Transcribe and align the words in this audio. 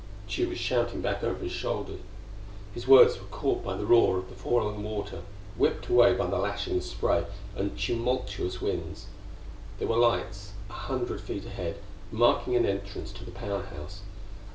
Tugh 0.27 0.47
was 0.47 0.57
shouting 0.57 0.99
back 1.01 1.23
over 1.23 1.43
his 1.43 1.51
shoulder; 1.51 1.97
his 2.73 2.87
words 2.87 3.19
were 3.19 3.27
caught 3.27 3.63
by 3.63 3.75
the 3.77 3.85
roar 3.85 4.17
of 4.17 4.29
the 4.29 4.35
falling 4.35 4.81
water; 4.81 5.21
whipped 5.59 5.89
away 5.89 6.15
by 6.15 6.25
the 6.25 6.39
lashing 6.39 6.81
spray 6.81 7.25
and 7.55 7.77
tumultuous 7.77 8.59
winds. 8.59 9.05
There 9.77 9.87
were 9.87 9.97
lights 9.97 10.53
a 10.71 10.73
hundred 10.73 11.21
feet 11.21 11.45
ahead, 11.45 11.75
marking 12.11 12.55
an 12.55 12.65
entrance 12.65 13.11
to 13.11 13.23
the 13.23 13.29
Power 13.29 13.61
House. 13.61 14.01